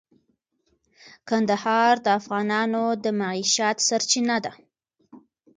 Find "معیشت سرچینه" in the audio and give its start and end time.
3.19-4.37